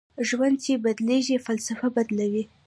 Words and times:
ژوند 0.27 0.55
چې 0.63 0.81
بدلېږي 0.83 1.37
فلسفه 1.47 1.87
بدلوي 1.95 2.43